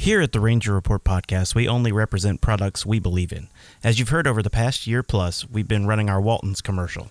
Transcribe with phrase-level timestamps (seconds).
[0.00, 3.48] Here at the Ranger Report podcast, we only represent products we believe in.
[3.84, 7.10] As you've heard over the past year plus, we've been running our Walton's commercial.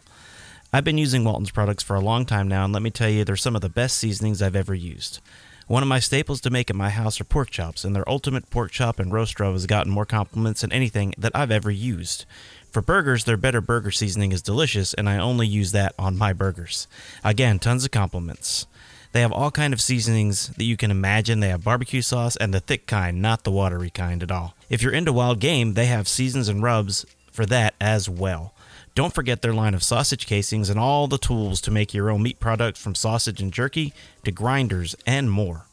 [0.73, 3.23] I've been using Walton's products for a long time now, and let me tell you,
[3.23, 5.19] they're some of the best seasonings I've ever used.
[5.67, 8.49] One of my staples to make at my house are pork chops, and their ultimate
[8.49, 12.25] pork chop and roast rub has gotten more compliments than anything that I've ever used.
[12.71, 16.33] For burgers, their better burger seasoning is delicious, and I only use that on my
[16.33, 16.87] burgers.
[17.23, 18.65] Again, tons of compliments.
[19.11, 21.39] They have all kind of seasonings that you can imagine.
[21.39, 24.53] They have barbecue sauce and the thick kind, not the watery kind at all.
[24.69, 28.53] If you're into wild game, they have seasons and rubs for that as well.
[28.93, 32.21] Don't forget their line of sausage casings and all the tools to make your own
[32.21, 33.93] meat products from sausage and jerky
[34.25, 35.65] to grinders and more.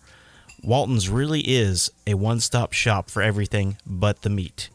[0.62, 4.69] Walton's really is a one stop shop for everything but the meat.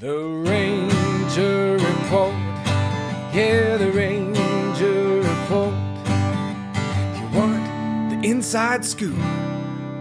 [0.00, 2.34] The Ranger Report.
[3.32, 5.74] Yeah, the Ranger Report.
[7.16, 7.62] You want
[8.10, 9.14] the inside scoop?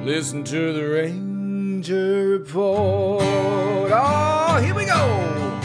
[0.04, 3.24] Listen to the Ranger Report.
[3.24, 5.62] Oh, here we go.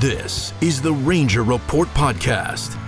[0.00, 2.78] This is the Ranger Report Podcast.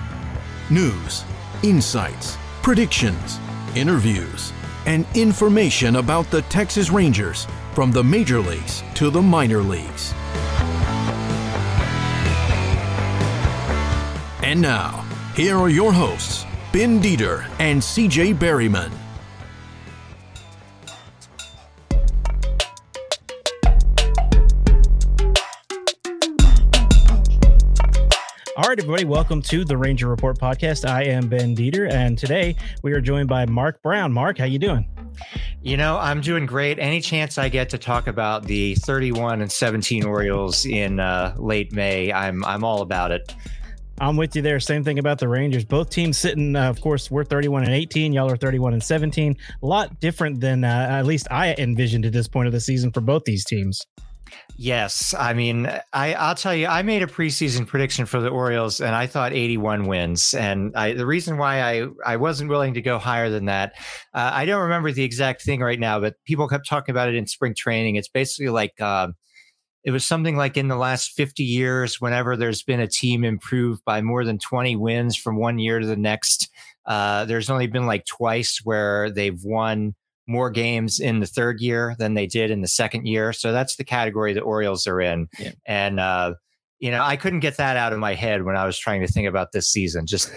[0.68, 1.24] News,
[1.62, 3.38] insights, predictions,
[3.74, 4.52] interviews,
[4.84, 10.12] and information about the Texas Rangers from the major leagues to the minor leagues.
[14.42, 18.92] And now, here are your hosts, Ben Dieter and CJ Berryman.
[28.56, 30.88] All right, everybody, welcome to the Ranger Report podcast.
[30.88, 32.54] I am Ben Dieter, and today
[32.84, 34.12] we are joined by Mark Brown.
[34.12, 34.88] Mark, how you doing?
[35.62, 36.78] You know, I'm doing great.
[36.78, 41.72] Any chance I get to talk about the 31 and 17 Orioles in uh, late
[41.72, 43.34] May, I'm I'm all about it.
[44.00, 44.58] I'm with you there.
[44.60, 45.66] Same thing about the Rangers.
[45.66, 48.14] Both teams sitting, uh, of course, we're 31 and 18.
[48.14, 49.36] Y'all are 31 and 17.
[49.62, 52.92] A lot different than uh, at least I envisioned at this point of the season
[52.92, 53.82] for both these teams.
[54.56, 58.80] Yes, I mean, I I'll tell you, I made a preseason prediction for the Orioles,
[58.80, 60.34] and I thought 81 wins.
[60.34, 63.72] And I, the reason why I I wasn't willing to go higher than that,
[64.14, 67.16] uh, I don't remember the exact thing right now, but people kept talking about it
[67.16, 67.96] in spring training.
[67.96, 68.72] It's basically like.
[68.80, 69.08] Uh,
[69.84, 73.82] it was something like in the last 50 years, whenever there's been a team improved
[73.84, 76.50] by more than 20 wins from one year to the next,
[76.86, 79.94] uh, there's only been like twice where they've won
[80.26, 83.32] more games in the third year than they did in the second year.
[83.32, 85.28] So that's the category the Orioles are in.
[85.38, 85.52] Yeah.
[85.66, 86.34] And, uh,
[86.78, 89.08] you know, I couldn't get that out of my head when I was trying to
[89.08, 90.06] think about this season.
[90.06, 90.30] Just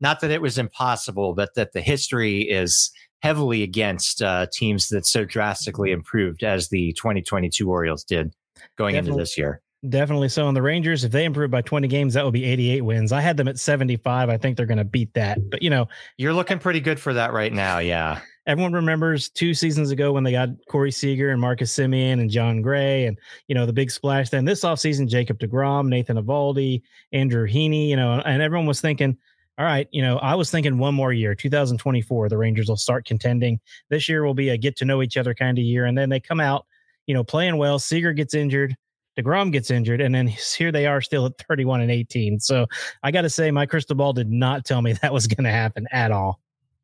[0.00, 5.06] not that it was impossible, but that the history is heavily against uh, teams that
[5.06, 8.32] so drastically improved as the 2022 Orioles did
[8.78, 9.10] going Definitely.
[9.10, 9.60] into this year.
[9.88, 10.48] Definitely so.
[10.48, 13.12] And the Rangers, if they improve by 20 games, that will be 88 wins.
[13.12, 14.28] I had them at 75.
[14.28, 15.38] I think they're going to beat that.
[15.50, 15.86] But, you know,
[16.16, 17.78] you're looking pretty good for that right now.
[17.78, 18.18] Yeah.
[18.46, 22.60] Everyone remembers two seasons ago when they got Corey Seager and Marcus Semien and Jon
[22.60, 23.16] Gray and,
[23.46, 24.30] you know, the big splash.
[24.30, 26.82] Then this offseason, Jacob DeGrom, Nathan Eovaldi,
[27.12, 29.16] Andrew Heaney, you know, and everyone was thinking,
[29.58, 33.04] all right, you know, I was thinking one more year, 2024, the Rangers will start
[33.04, 33.60] contending.
[33.90, 35.84] This year will be a get to know each other kind of year.
[35.84, 36.64] And then they come out,
[37.08, 37.80] you know, playing well.
[37.80, 38.76] Seager gets injured.
[39.18, 42.38] DeGrom gets injured, and then here they are still at 31 and 18.
[42.38, 42.66] So
[43.02, 45.50] I got to say, my crystal ball did not tell me that was going to
[45.50, 46.38] happen at all.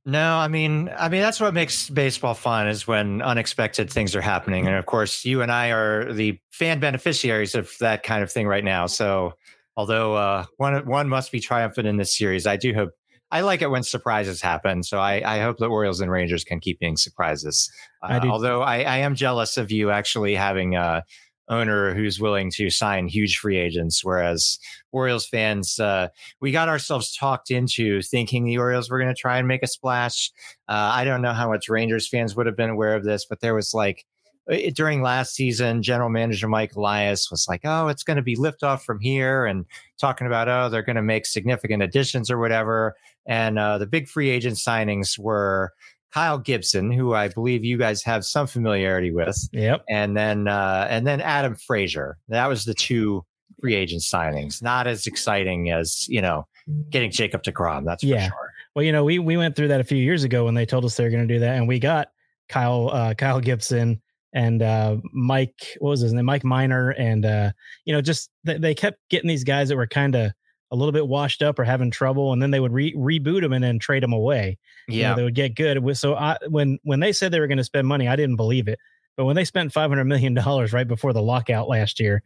[0.07, 4.21] No, I mean, I mean that's what makes baseball fun is when unexpected things are
[4.21, 8.33] happening, and of course, you and I are the fan beneficiaries of that kind of
[8.33, 8.87] thing right now.
[8.87, 9.35] So
[9.77, 12.47] Although uh, one one must be triumphant in this series.
[12.47, 12.91] I do hope.
[13.35, 16.61] I like it when surprises happen, so I, I hope the Orioles and Rangers can
[16.61, 17.69] keep being surprises.
[18.01, 21.03] Uh, I although I, I, am jealous of you actually having a
[21.49, 24.61] owner who's willing to sign huge free agents, whereas
[24.93, 26.11] Orioles fans, uh,
[26.41, 29.67] we got ourselves talked into thinking the Orioles were going to try and make a
[29.67, 30.31] splash.
[30.69, 33.41] Uh, I don't know how much Rangers fans would have been aware of this, but
[33.41, 34.07] there was like
[34.49, 38.37] it, during last season, general manager Mike Elias was like, "Oh, it's going to be
[38.37, 39.65] liftoff from here," and
[39.99, 42.95] talking about, "Oh, they're going to make significant additions or whatever."
[43.27, 45.73] And uh, the big free agent signings were
[46.13, 49.37] Kyle Gibson, who I believe you guys have some familiarity with.
[49.53, 49.85] Yep.
[49.89, 52.19] And then uh, and then Adam Frazier.
[52.29, 53.25] That was the two
[53.61, 54.63] free agent signings.
[54.63, 56.47] Not as exciting as you know
[56.91, 57.85] getting Jacob deGrom.
[57.85, 58.29] That's yeah.
[58.29, 58.53] sure.
[58.75, 60.85] Well, you know, we we went through that a few years ago when they told
[60.85, 62.09] us they were going to do that, and we got
[62.49, 64.01] Kyle uh, Kyle Gibson
[64.35, 66.25] and uh, Mike, what was his name?
[66.25, 66.91] Mike Minor.
[66.91, 67.53] and uh,
[67.85, 70.33] you know, just they, they kept getting these guys that were kind of
[70.73, 73.53] a little bit washed up or having trouble, and then they would re- reboot them
[73.53, 74.59] and then trade them away.
[74.89, 75.97] Yeah, you know, they would get good.
[75.97, 78.67] So I, when when they said they were going to spend money, I didn't believe
[78.67, 78.79] it.
[79.17, 82.21] But when they spent five hundred million dollars right before the lockout last year,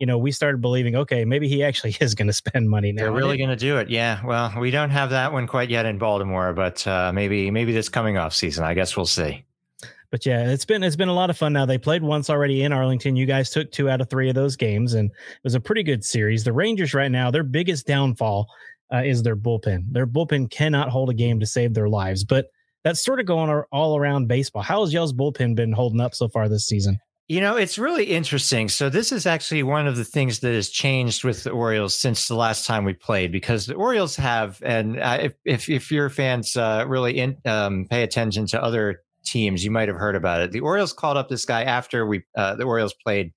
[0.00, 3.04] you know, we started believing, okay, maybe he actually is going to spend money now.
[3.04, 3.88] They're really going to do it.
[3.88, 4.20] Yeah.
[4.26, 7.88] Well, we don't have that one quite yet in Baltimore, but uh, maybe maybe this
[7.88, 8.64] coming off season.
[8.64, 9.44] I guess we'll see
[10.12, 11.54] but yeah, it's been it's been a lot of fun.
[11.54, 13.16] Now they played once already in Arlington.
[13.16, 15.82] You guys took two out of three of those games, and it was a pretty
[15.82, 16.44] good series.
[16.44, 18.46] The Rangers right now, their biggest downfall
[18.92, 19.86] uh, is their bullpen.
[19.90, 22.46] Their bullpen cannot hold a game to save their lives, but
[22.84, 24.62] that's sort of going all around baseball.
[24.62, 26.98] How has y'all's bullpen been holding up so far this season?
[27.28, 28.68] You know, it's really interesting.
[28.68, 32.28] So this is actually one of the things that has changed with the Orioles since
[32.28, 36.10] the last time we played, because the Orioles have, and uh, if, if, if your
[36.10, 39.64] fans uh, really in, um, pay attention to other teams.
[39.64, 40.52] You might have heard about it.
[40.52, 43.32] The Orioles called up this guy after we uh, the Orioles played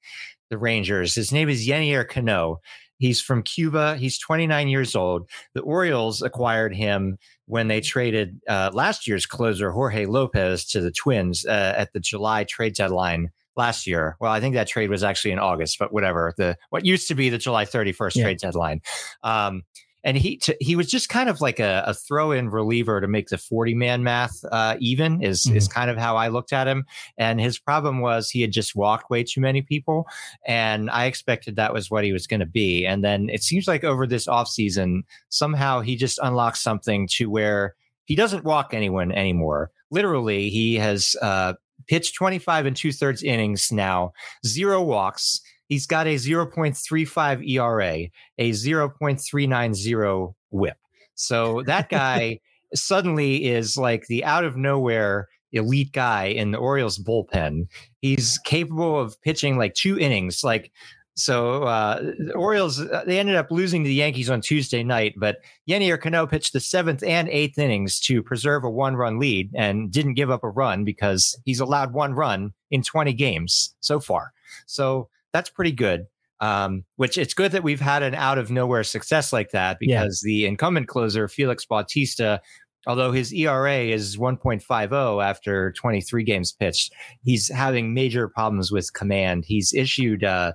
[0.50, 1.16] the Rangers.
[1.16, 2.62] His name is Yennier Cano.
[2.98, 3.98] He's from Cuba.
[3.98, 5.30] He's 29 years old.
[5.54, 10.92] The Orioles acquired him when they traded uh, last year's closer Jorge Lopez to the
[10.92, 14.16] Twins uh, at the July trade deadline last year.
[14.20, 16.34] Well, I think that trade was actually in August, but whatever.
[16.38, 18.24] The what used to be the July 31st yeah.
[18.24, 18.82] trade deadline.
[19.24, 19.64] Um,
[20.06, 23.28] and he he was just kind of like a, a throw in reliever to make
[23.28, 25.58] the 40 man math uh, even is mm-hmm.
[25.58, 26.86] is kind of how I looked at him.
[27.18, 30.08] And his problem was he had just walked way too many people,
[30.46, 32.86] and I expected that was what he was going to be.
[32.86, 37.76] And then it seems like over this offseason, somehow he just unlocked something to where
[38.06, 39.72] he doesn't walk anyone anymore.
[39.90, 41.54] Literally, he has uh,
[41.88, 44.14] pitched 25 and two thirds innings now,
[44.46, 45.42] zero walks.
[45.68, 50.78] He's got a 0.35 ERA, a 0.390 whip.
[51.16, 52.40] So that guy
[52.74, 57.68] suddenly is like the out of nowhere elite guy in the Orioles bullpen.
[58.02, 60.44] He's capable of pitching like two innings.
[60.44, 60.72] Like,
[61.16, 65.14] so uh, the Orioles, uh, they ended up losing to the Yankees on Tuesday night,
[65.18, 69.50] but Yennier Cano pitched the seventh and eighth innings to preserve a one run lead
[69.56, 74.00] and didn't give up a run because he's allowed one run in 20 games so
[74.02, 74.34] far.
[74.66, 76.08] So that's pretty good.
[76.40, 80.22] Um, which it's good that we've had an out of nowhere success like that because
[80.24, 80.30] yeah.
[80.30, 82.42] the incumbent closer, Felix Bautista,
[82.88, 89.46] although his ERA is 1.50 after 23 games pitched, he's having major problems with command.
[89.46, 90.54] He's issued, uh,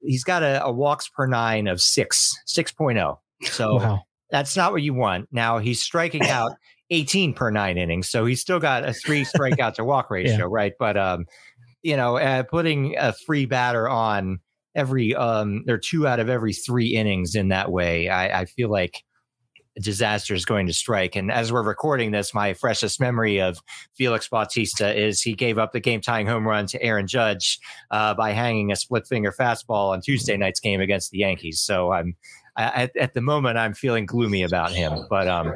[0.00, 3.18] he's got a, a walks per nine of six, 6.0.
[3.42, 4.00] So wow.
[4.30, 5.28] that's not what you want.
[5.32, 6.52] Now he's striking out
[6.90, 8.08] 18 per nine innings.
[8.08, 10.46] So he's still got a three strikeout to walk ratio, yeah.
[10.48, 10.72] right?
[10.78, 11.26] But, um,
[11.82, 14.40] you know, uh, putting a free batter on
[14.76, 18.70] every um or two out of every three innings in that way, I, I feel
[18.70, 19.02] like
[19.80, 21.16] disaster is going to strike.
[21.16, 23.58] And as we're recording this, my freshest memory of
[23.96, 27.58] Felix Bautista is he gave up the game tying home run to Aaron Judge
[27.90, 31.60] uh, by hanging a split finger fastball on Tuesday night's game against the Yankees.
[31.60, 32.16] So I'm
[32.58, 35.52] at, at the moment I'm feeling gloomy about him, but um,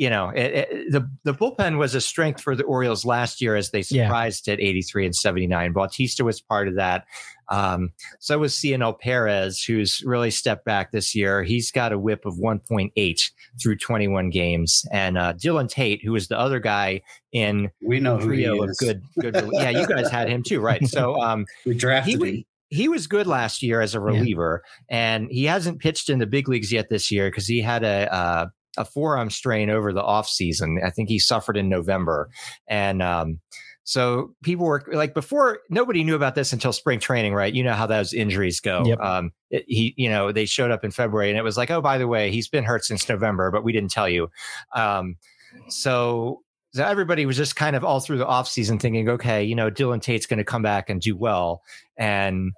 [0.00, 3.54] you know, it, it, the the bullpen was a strength for the Orioles last year
[3.54, 4.54] as they surprised yeah.
[4.54, 5.74] at 83 and 79.
[5.74, 7.04] Bautista was part of that.
[7.50, 11.42] Um, so was Cionel Perez, who's really stepped back this year.
[11.42, 13.30] He's got a whip of 1.8
[13.60, 14.86] through 21 games.
[14.90, 17.02] And uh, Dylan Tate, who was the other guy
[17.32, 19.50] in we know trio who of good, good.
[19.52, 20.82] yeah, you guys had him too, right?
[20.88, 24.96] So um, we drafted he, him he was good last year as a reliever, yeah.
[24.96, 28.14] and he hasn't pitched in the big leagues yet this year because he had a
[28.14, 30.80] uh, a forearm strain over the off season.
[30.84, 32.30] I think he suffered in November,
[32.66, 33.40] and um,
[33.84, 37.52] so people were like before nobody knew about this until spring training, right?
[37.52, 38.84] You know how those injuries go.
[38.84, 39.00] Yep.
[39.00, 41.80] Um, it, he, you know, they showed up in February, and it was like, oh,
[41.80, 44.28] by the way, he's been hurt since November, but we didn't tell you.
[44.74, 45.16] Um,
[45.68, 49.70] so so everybody was just kind of all through the offseason thinking, okay, you know,
[49.70, 51.62] Dylan Tate's going to come back and do well.
[51.96, 52.52] And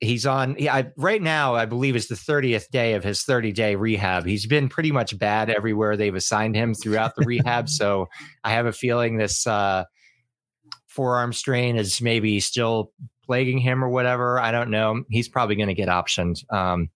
[0.00, 0.56] he's on.
[0.56, 4.26] He, I, right now, I believe is the 30th day of his 30 day rehab.
[4.26, 7.68] He's been pretty much bad everywhere they've assigned him throughout the rehab.
[7.68, 8.08] So
[8.42, 9.84] I have a feeling this uh,
[10.88, 12.92] forearm strain is maybe still
[13.24, 14.40] plaguing him or whatever.
[14.40, 15.04] I don't know.
[15.08, 16.42] He's probably going to get optioned.
[16.52, 16.90] Um,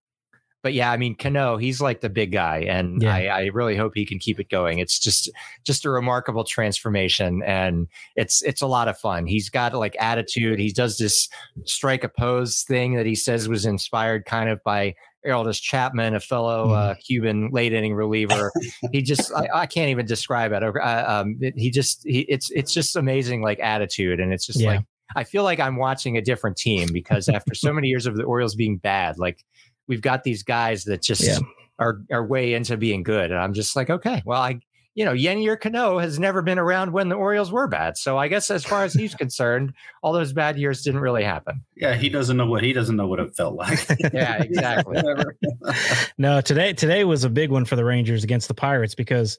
[0.64, 3.14] but yeah, I mean, Cano, he's like the big guy, and Yeah.
[3.14, 4.78] I, I really hope he can keep it going.
[4.80, 5.30] It's just
[5.62, 9.26] just a remarkable transformation, and it's it's a lot of fun.
[9.26, 10.58] He's got like attitude.
[10.58, 11.28] He does this
[11.64, 14.94] strike a pose thing that he says was inspired kind of by
[15.26, 18.50] Aroldis Chapman, a fellow uh, Cuban late inning reliever.
[18.92, 20.62] he just I, I can't even describe it.
[20.62, 24.60] Uh, um, it- he just he, it's it's just amazing like attitude, and it's just
[24.60, 24.68] Yeah.
[24.70, 24.80] like
[25.14, 28.24] I feel like I'm watching a different team because after so many years of the
[28.24, 29.44] Orioles being bad, like
[29.88, 31.38] we've got these guys that just Yeah.
[31.78, 34.60] are are way into being good, and I'm just like, okay, well, I
[34.96, 38.28] you know, Yennier Cano has never been around when the Orioles were bad, so I
[38.28, 39.72] guess as far as he's concerned,
[40.04, 41.64] all those bad years didn't really happen.
[41.74, 43.80] Yeah, he doesn't know what he doesn't know what it felt like.
[44.14, 45.02] Yeah, exactly.
[46.18, 49.36] No, today today was a big one for the Rangers against the Pirates because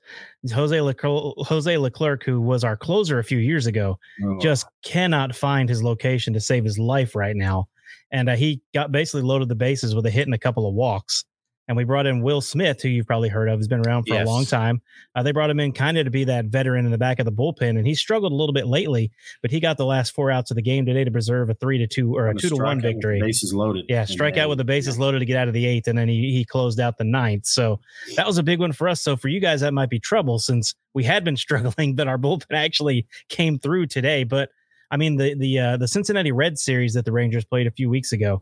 [0.53, 5.33] Jose Leclerc, Jose Leclerc, who was our closer a few years ago, Oh, just cannot
[5.35, 7.69] find his location to save his life right now.
[8.11, 10.73] And uh, he got basically loaded the bases with a hit and a couple of
[10.73, 11.25] walks.
[11.67, 14.13] And we brought in Will Smith, who you've probably heard of, has been around for
[14.13, 14.27] Yes.
[14.27, 14.83] a long time.
[15.15, 17.25] Uh, they brought him in kind of to be that veteran in the back of
[17.25, 19.09] the bullpen, and he struggled a little bit lately,
[19.41, 21.79] but he got the last four outs of the game today to preserve a three
[21.79, 23.19] to two or a two to one victory.
[23.19, 23.85] Bases loaded.
[23.89, 26.07] Yeah, strike out with the bases loaded to get out of the eighth, and then
[26.07, 27.47] he he closed out the ninth.
[27.47, 27.79] So
[28.15, 29.01] that was a big one for us.
[29.01, 32.19] So for you guys, that might be trouble since we had been struggling, but our
[32.19, 34.23] bullpen actually came through today.
[34.23, 34.51] But
[34.91, 37.89] I mean, the the uh, the Cincinnati Red series that the Rangers played a few
[37.89, 38.41] weeks ago,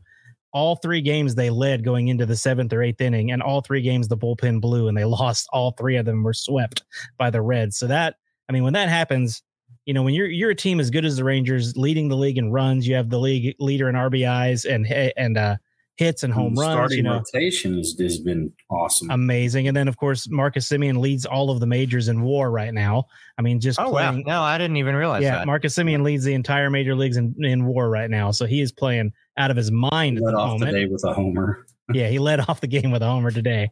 [0.52, 3.82] all three games they led going into the seventh or eighth inning, and all three
[3.82, 6.24] games the bullpen blew, and they lost all three of them.
[6.24, 6.84] Were swept
[7.18, 7.78] by the Reds.
[7.78, 8.16] So that
[8.50, 9.44] I mean, when that happens.
[9.86, 12.38] You know, when you're you're a team as good as the Rangers, leading the league
[12.38, 15.58] in runs, you have the league leader in RBIs and and uh,
[15.96, 16.72] hits and home runs.
[16.74, 19.12] Starting You know, rotation has, has been awesome.
[19.12, 19.68] amazing.
[19.68, 23.06] And then of course Marcus Semien leads all of the majors in WAR right now.
[23.38, 25.46] I mean, just Oh wow, no, I didn't even realize Yeah, that.
[25.48, 28.32] Marcus Semien leads the entire major leagues in, in WAR right now.
[28.32, 30.72] So he is playing out of his mind at Let the off moment.
[30.72, 31.66] today with a homer.
[31.94, 33.70] yeah, he led off the game with a homer today.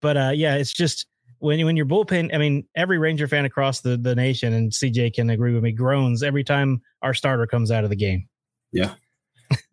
[0.00, 1.06] But uh, yeah, it's just
[1.38, 2.34] when when your bullpen.
[2.34, 5.72] I mean, every Ranger fan across the the nation, and CJ can agree with me,
[5.72, 8.28] groans every time our starter comes out of the game.
[8.72, 8.94] Yeah.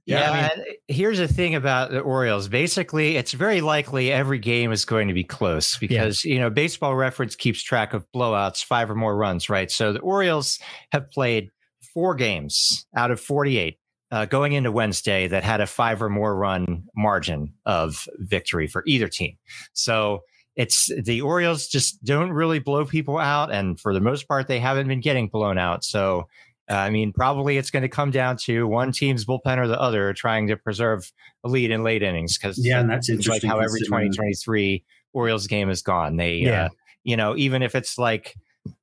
[0.06, 2.48] Yeah, I mean- here's the thing about the Orioles.
[2.48, 6.96] Basically, it's very likely every game is going to be close because you know baseball
[6.96, 9.70] reference keeps track of blowouts, five or more runs, right?
[9.70, 10.60] So the Orioles
[10.92, 11.50] have played
[11.94, 13.78] four games out of 48
[14.12, 18.84] uh, going into Wednesday that had a five or more run margin of victory for
[18.86, 19.38] either team.
[19.74, 20.22] So
[20.56, 24.60] it's the Orioles just don't really blow people out, and for the most part, they
[24.60, 25.84] haven't been getting blown out.
[25.84, 26.28] So
[26.70, 30.14] I mean, probably it's going to come down to one team's bullpen or the other
[30.14, 31.12] trying to preserve
[31.44, 34.84] a lead in late innings because Yeah, and that's like how every 2023
[35.14, 36.18] Orioles game is gone.
[36.18, 36.66] They, Yeah.
[36.66, 36.70] uh,
[37.04, 38.36] you know, even if it's like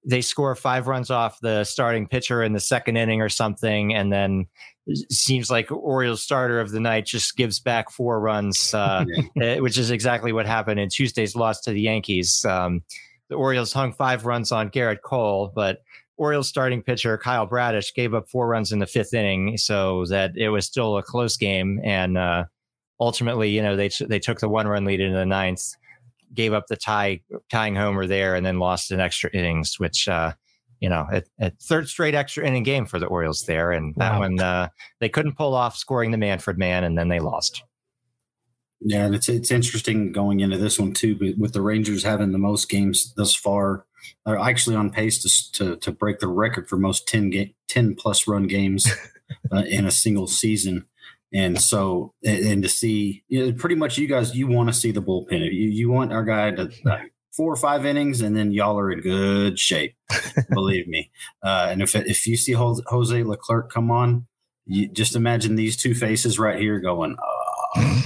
[0.05, 4.11] they score five runs off the starting pitcher in the second inning or something, and
[4.11, 4.47] then
[4.87, 9.05] it seems like Orioles starter of the night just gives back four runs, uh,
[9.41, 12.45] eh, which is exactly what happened in Tuesday's loss to the Yankees.
[12.47, 12.83] Um,
[13.29, 15.83] the Orioles hung five runs on Gerrit Cole, but
[16.17, 20.37] Orioles starting pitcher Kyle Bradish gave up four runs in the fifth inning, so that
[20.37, 21.81] it was still a close game.
[21.85, 22.45] And uh,
[23.01, 25.63] ultimately, you know, they they took the one run lead into the ninth,
[26.33, 30.09] gave up the tie tying homer there, and then lost in extra innings, which.
[30.09, 30.33] Uh,
[30.81, 34.13] you know, a, a third straight extra inning game for the Orioles there, and that
[34.13, 34.19] Wow.
[34.19, 34.69] one uh,
[35.01, 37.63] they couldn't pull off scoring the Manfred man, and then they lost.
[38.81, 42.33] Yeah, and it's it's interesting going into this one too, but with the Rangers having
[42.33, 43.87] the most games thus far,
[44.27, 47.95] are actually on pace to to, to break the record for most 10 game, 10
[47.97, 48.91] plus run games
[49.53, 50.85] uh, in a single season.
[51.33, 54.73] And so, and, and to see, you know, pretty much you guys, you want to
[54.73, 55.41] see the bullpen.
[55.53, 57.01] You you want our guy to uh,
[57.33, 59.97] four or five innings, and then y'all are in good shape.
[60.51, 61.11] believe me.
[61.43, 64.27] Uh, and if if you see Jose Jose Leclerc come on,
[64.67, 67.17] you just imagine these two faces right here going.
[67.77, 68.03] Uh,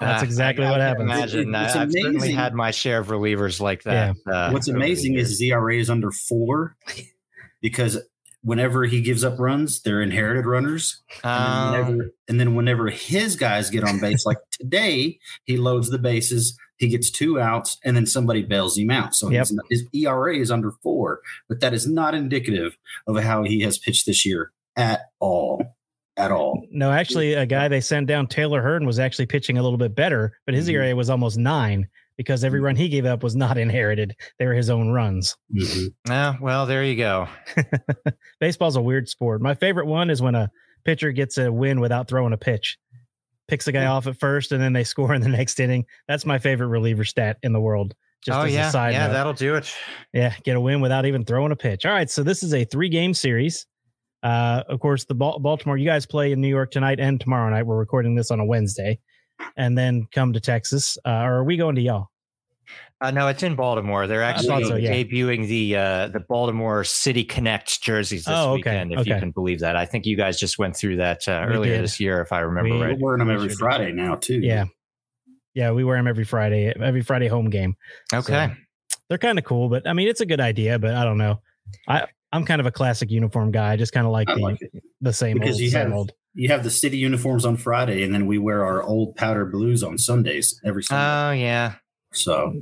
[0.00, 1.32] That's Uh, exactly I- what I can happens.
[1.34, 4.16] Imagine, It's I, I've certainly had my share of relievers like that.
[4.26, 6.76] uh, What's amazing is his ERA is under four
[7.60, 7.98] because
[8.42, 11.02] whenever he gives up runs, they're inherited runners.
[11.22, 15.58] And then, Um, whenever, and then whenever his guys get on base, like today, he
[15.58, 19.14] loads the bases, he gets two outs, and then somebody bails him out.
[19.14, 19.40] So Yep.
[19.48, 23.76] his, his ERA is under four, but that is not indicative of how he has
[23.76, 25.62] pitched this year at all.
[26.20, 26.66] At all.
[26.70, 29.94] No, actually, a guy they sent down, Taylor Hearn, was actually pitching a little bit
[29.94, 30.66] better, but his.
[30.66, 30.76] Mm-hmm.
[30.76, 32.66] ERA was almost nine because every mm-hmm.
[32.66, 35.36] run he gave up was not inherited; they were his own runs.
[35.54, 35.94] Mhm.
[36.06, 37.28] yeah, well, there you go.
[38.40, 39.40] Baseball's a weird sport.
[39.40, 40.50] My favorite one is when a
[40.84, 42.78] pitcher gets a win without throwing a pitch.
[43.48, 43.90] picks a guy mm.
[43.90, 45.86] off at first, and then they score in the next inning.
[46.08, 47.94] That's my favorite reliever stat in the world.
[48.22, 49.12] Just oh as yeah, a side yeah, note.
[49.14, 49.74] that'll do it.
[50.12, 51.86] Yeah, get a win without even throwing a pitch.
[51.86, 53.66] All right, so this is a three game series.
[54.22, 57.48] Uh, of course, the Bal- Baltimore, you guys play in New York tonight and tomorrow
[57.50, 57.64] night.
[57.64, 58.98] We're recording this on a Wednesday,
[59.56, 60.98] and then come to Texas.
[61.06, 62.08] Uh, or are we going to y'all?
[63.00, 64.06] Uh, no, it's in Baltimore.
[64.06, 64.92] They're actually so, yeah.
[64.92, 68.92] debuting the uh, the Baltimore City Connect jerseys this Oh, okay, weekend.
[68.92, 71.54] If you can believe that, I think you guys just went through that uh, We
[71.54, 71.84] earlier did.
[71.84, 72.98] this year, if I remember We- right.
[72.98, 74.40] We're wearing them every Friday now too.
[74.40, 74.66] Yeah,
[75.54, 77.74] yeah, we wear them every Friday, every Friday home game.
[78.12, 78.52] Okay.
[79.08, 80.78] They're kind of cool, but I mean, it's a good idea.
[80.78, 81.40] But I don't know.
[81.88, 83.72] I I'm kind of a classic uniform guy.
[83.72, 84.58] I just kind of like the like
[85.00, 86.12] the same Because old, you same have- old.
[86.34, 89.82] You have the city uniforms on Friday, and then we wear our old powder blues
[89.82, 91.02] on Sundays every Sunday.
[91.04, 91.74] Oh yeah.
[92.12, 92.52] so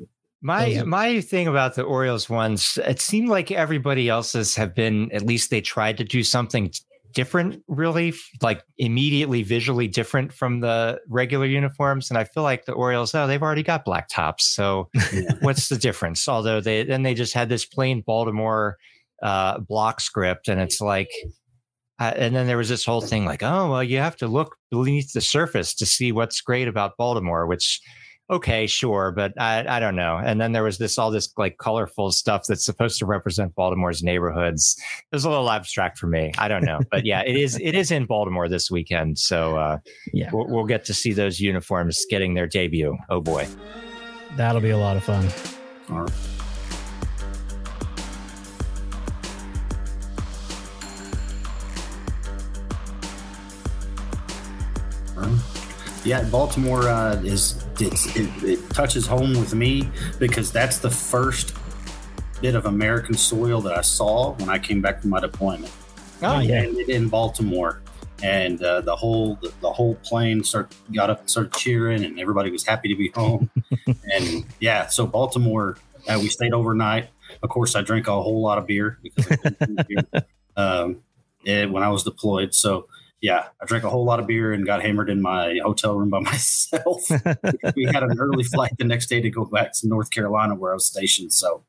[0.40, 5.12] My Those my thing about the Orioles ones, it seemed like everybody else's have been
[5.12, 6.72] at least they tried to do something
[7.12, 12.10] different, really, like immediately visually different from the regular uniforms.
[12.10, 15.32] And I feel like the Orioles, oh, they've already got black tops, so yeah.
[15.40, 16.26] what's the difference?
[16.26, 18.78] Although they then they just had this plain Baltimore
[19.22, 21.10] uh, block script, and it's like.
[22.00, 24.54] Uh, and then there was this whole thing like, oh, well, you have to look
[24.70, 27.80] beneath the surface to see what's great about Baltimore, which
[28.30, 30.16] okay, sure, but I, I don't know.
[30.16, 34.00] And then there was this all this like colorful stuff that's supposed to represent Baltimore's
[34.04, 34.76] neighborhoods.
[35.10, 36.30] It was a little abstract for me.
[36.38, 39.78] I don't know, but yeah, it is it is in Baltimore this weekend, so uh,
[40.12, 40.30] Yeah.
[40.32, 42.96] we'll, we'll get to see those uniforms getting their debut.
[43.10, 43.48] Oh boy,
[44.36, 45.26] That'll be a lot of fun.
[45.90, 46.12] All right.
[56.08, 61.54] Yeah, Baltimore uh, is it's, it, it touches home with me because that's the first
[62.40, 65.70] bit of American soil that I saw when I came back from my deployment.
[66.22, 66.62] Oh, yeah.
[66.62, 67.82] And in Baltimore,
[68.22, 72.18] and uh, the whole the, the whole plane start got up and started cheering, and
[72.18, 73.50] everybody was happy to be home.
[73.86, 75.76] and yeah, so Baltimore,
[76.08, 77.10] uh, we stayed overnight.
[77.42, 79.26] Of course, I drank a whole lot of beer because
[79.86, 80.24] beer,
[80.56, 81.02] um,
[81.44, 82.54] when I was deployed.
[82.54, 82.87] So
[83.20, 86.10] yeah, I drank a whole lot of beer and got hammered in my hotel room
[86.10, 87.02] by myself.
[87.74, 90.72] we had an early flight the next day to go back to North Carolina where
[90.72, 91.32] I was stationed.
[91.32, 91.64] So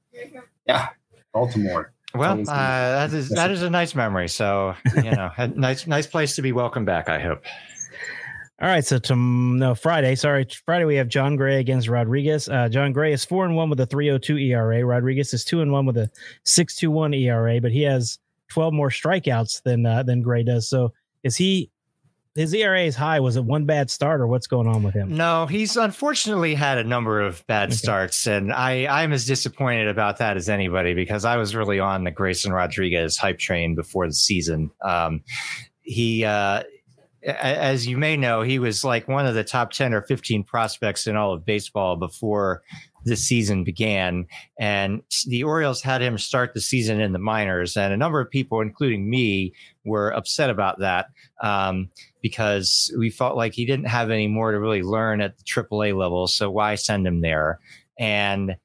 [0.67, 0.89] yeah,
[1.33, 1.93] Baltimore.
[2.13, 4.27] well, uh, that is that is a nice memory.
[4.27, 7.09] So you know, a nice nice place to be welcome back.
[7.09, 7.43] I hope.
[8.61, 10.15] All right, so to no Friday.
[10.15, 12.49] Sorry, Friday we have Jon Gray against Rodriguez.
[12.49, 14.83] Uh, Jon Gray is four and one with a three hundred two ERA.
[14.85, 16.11] Rodriguez is two and one with a
[16.43, 20.69] six two one ERA, but he has twelve more strikeouts than uh, than Gray does.
[20.69, 20.91] So
[21.23, 21.71] is he?
[22.35, 23.19] His ERA is high.
[23.19, 25.17] Was it one bad start, or what's going on with him?
[25.17, 27.75] No, he's unfortunately had a number of bad Okay.
[27.75, 32.03] starts, and I I'm as disappointed about that as anybody because I was really on
[32.03, 34.71] the Grayson Rodriguez hype train before the season.
[34.81, 35.23] Um,
[35.81, 36.63] he, uh,
[37.23, 41.07] as you may know, he was like one of the top ten or fifteen prospects
[41.07, 42.61] in all of baseball before
[43.05, 44.25] the season began,
[44.59, 48.29] and the Orioles had him start the season in the minors, and a number of
[48.29, 49.53] people, including me,
[49.85, 51.07] were upset about that.
[51.41, 51.89] Um,
[52.21, 55.97] because we felt like he didn't have any more to really learn at the AAA
[55.97, 56.27] level.
[56.27, 57.59] So why send him there?
[57.97, 58.57] And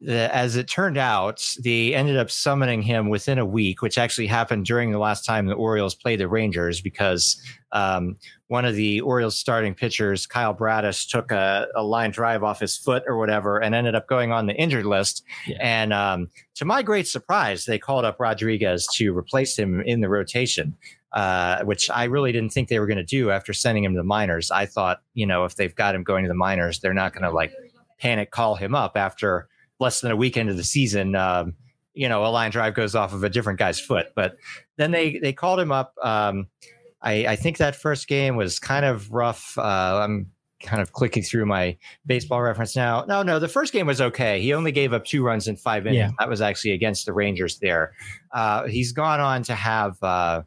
[0.00, 4.26] the, as it turned out, they ended up summoning him within a week, which actually
[4.26, 7.40] happened during the last time the Orioles played the Rangers because
[7.72, 12.60] um, one of the Orioles starting pitchers, Kyle Bradish, took a, a line drive off
[12.60, 15.24] his foot or whatever and ended up going on the injured list.
[15.46, 15.56] Yeah.
[15.60, 20.08] And um, to my great surprise, they called up Rodriguez to replace him in the
[20.08, 20.76] rotation
[21.12, 23.98] uh, which I really didn't think they were going to do after sending him to
[23.98, 24.50] the minors.
[24.50, 27.22] I thought, you know, if they've got him going to the minors, they're not going
[27.22, 27.52] to like
[27.98, 29.48] panic call him up after
[29.80, 31.14] less than a week into the season.
[31.14, 31.54] Um,
[31.94, 34.36] you know, a line drive goes off of a different guy's foot, but
[34.76, 35.94] then they they called him up.
[36.02, 36.46] Um,
[37.02, 39.56] I, I think that first game was kind of rough.
[39.56, 43.04] Uh, I'm kind of clicking through my baseball reference now.
[43.06, 44.40] No, no, the first game was okay.
[44.40, 45.96] He only gave up two runs in five innings.
[45.98, 46.10] Yeah.
[46.18, 47.94] That was actually against the Rangers there.
[48.32, 50.42] Uh, he's gone on to have uh,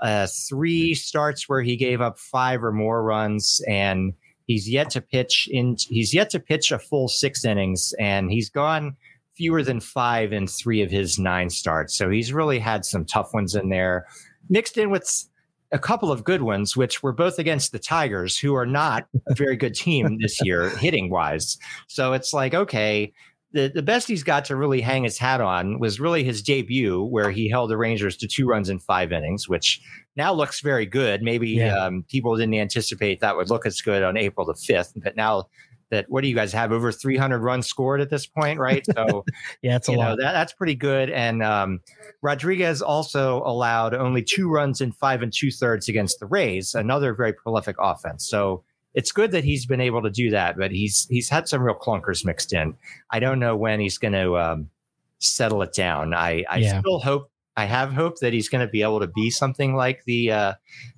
[0.00, 4.14] uh, three starts where he gave up five or more runs, and
[4.46, 5.76] he's yet to pitch in.
[5.88, 8.96] He's yet to pitch a full six innings, and he's gone
[9.34, 11.96] fewer than five in three of his nine starts.
[11.96, 14.06] So he's really had some tough ones in there,
[14.48, 15.26] mixed in with
[15.72, 19.34] a couple of good ones, which were both against the Tigers, who are not a
[19.34, 21.56] very good team this year, hitting wise.
[21.88, 23.12] So it's like, okay,
[23.52, 27.02] the, the best he's got to really hang his hat on was really his debut,
[27.02, 29.80] where he held the Rangers to two runs in five innings, which
[30.16, 31.22] now looks very good.
[31.22, 31.76] Maybe Yeah.
[31.76, 35.44] um, people didn't anticipate that would look as good on April the 5th, but now
[35.90, 38.82] that what do you guys have over 300 runs scored at this point, right?
[38.94, 39.24] So
[39.62, 40.18] Yeah, it's a know lot.
[40.20, 41.10] that that's pretty good.
[41.10, 41.80] And um,
[42.22, 47.14] Rodriguez also allowed only two runs in five and two thirds against the Rays, another
[47.14, 48.26] very prolific offense.
[48.28, 51.62] So it's good that he's been able to do that, but he's he's had some
[51.62, 52.74] real clunkers mixed in.
[53.10, 54.70] I don't know when he's going to um,
[55.18, 56.14] settle it down.
[56.14, 56.80] I I Yeah.
[56.80, 60.04] still hope I have hope that he's going to be able to be something like
[60.04, 60.52] the uh,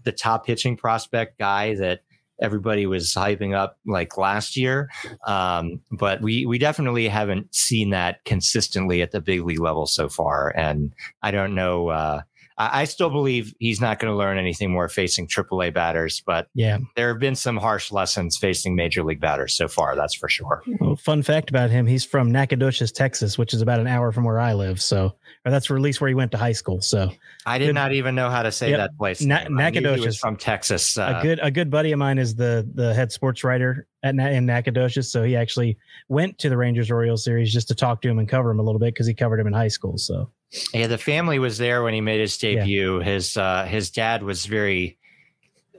[0.05, 2.01] the top pitching prospect guy that
[2.41, 4.91] everybody was hyping up like last year.
[5.27, 10.09] Um, but we we definitely haven't seen that consistently at the big league level so
[10.09, 11.89] far, and I don't know.
[11.89, 12.23] Uh,
[12.57, 16.79] I, still believe he's not going to learn anything more facing AAA batters, but Yeah.
[16.95, 19.97] there have been some harsh lessons facing major league batters so far.
[19.97, 20.63] That's for sure.
[20.81, 24.23] Well, fun fact about him: he's from Nacogdoches, Texas, which is about an hour from
[24.25, 24.81] where I live.
[24.81, 26.81] So, or that's at least where he went to high school.
[26.81, 27.11] So,
[27.45, 27.75] I did Good.
[27.75, 28.79] not even know how to say Yep.
[28.79, 29.21] that place.
[29.21, 29.59] Na- name.
[29.59, 30.19] I knew he was Nacogdoches.
[30.19, 30.97] from Texas.
[30.97, 34.15] Uh, a good a good buddy of mine is the the head sports writer at
[34.15, 35.11] in Nacogdoches.
[35.11, 35.77] So he actually
[36.09, 38.63] went to the Rangers Orioles series just to talk to him and cover him a
[38.63, 39.99] little bit because he covered him in high school.
[39.99, 40.31] So
[40.73, 42.57] yeah, the family was there when he made his Yeah.
[42.61, 43.01] debut.
[43.01, 44.99] His uh, his dad was very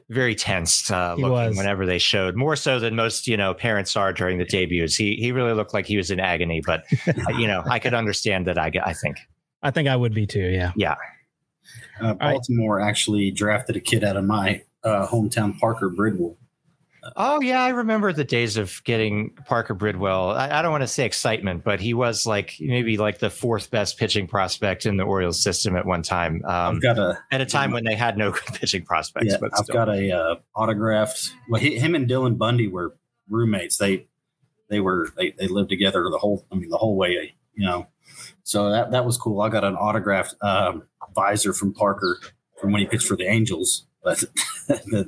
[0.10, 1.58] very tense uh, looking was.
[1.58, 4.96] whenever they showed more so than most you know parents are during the debuts.
[4.96, 7.94] He he really looked like he was in agony, but uh, you know I could
[7.94, 8.58] understand that.
[8.58, 9.18] I I think
[9.64, 10.72] I think I would be too.
[10.76, 10.96] Yeah.
[12.00, 12.20] Uh, right.
[12.20, 16.38] Baltimore actually drafted a kid out of my uh, hometown, Parker Bridwell.
[17.16, 20.32] Oh yeah, I remember the days of getting Parker Bridwell.
[20.32, 23.70] I, I don't want to say excitement, but he was like maybe like the fourth
[23.70, 26.42] best pitching prospect in the Orioles system at one time.
[26.46, 29.28] Um, I've got a at a time when they had no good pitching prospects.
[29.30, 31.32] yeah, but I've got a uh, autographed.
[31.50, 32.96] Well, he, him and Dylan Bundy were
[33.30, 33.78] roommates.
[33.78, 34.08] They
[34.70, 36.46] they were they, they lived together the whole.
[36.52, 37.36] I mean, the whole way.
[37.54, 37.88] You know,
[38.44, 39.42] so that that was cool.
[39.42, 42.20] I got an autographed um, visor from Parker
[42.60, 43.86] from when he pitched for the Angels.
[44.06, 44.24] But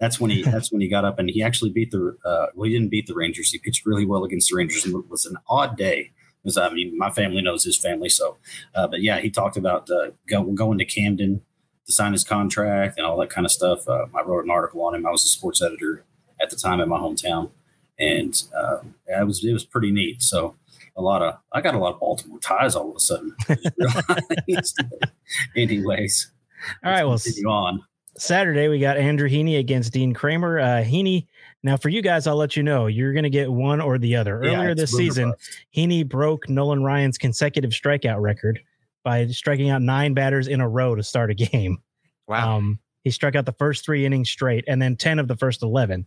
[0.00, 2.66] that's when he that's when he got up and he actually beat the uh, well
[2.66, 3.50] he didn't beat the Rangers.
[3.50, 4.84] He pitched really well against the Rangers.
[4.84, 6.10] And it was an odd day.
[6.42, 8.36] Because I mean, my family knows his family, so.
[8.74, 11.42] Uh, but yeah, he talked about uh, go, going to Camden
[11.86, 13.86] to sign his contract and all that kind of stuff.
[13.86, 15.06] Uh, I wrote an article on him.
[15.06, 16.04] I was a sports editor
[16.40, 17.50] at the time in my hometown,
[17.98, 20.22] and uh, it was it was pretty neat.
[20.22, 20.56] So
[20.96, 23.36] a lot of I got a lot of Baltimore ties all of a sudden.
[23.48, 24.80] I just realized.
[25.56, 26.30] Anyways,
[26.84, 27.04] All right.
[27.04, 27.82] Well, continue on.
[28.20, 30.60] Saturday we got Andrew Heaney against Dean Kremer.
[30.60, 31.26] Uh, Heaney.
[31.62, 34.16] Now, for you guys, I'll let you know you're going to get one or the
[34.16, 34.38] other.
[34.38, 35.50] Earlier it's this season, bust.
[35.74, 38.60] Heaney broke Nolan Ryan's consecutive strikeout record
[39.04, 41.78] by striking out nine batters in a row to start a game.
[42.26, 42.56] wow.
[42.56, 45.62] Um, he struck out the first three innings straight and then 10 of the first
[45.62, 46.06] 11.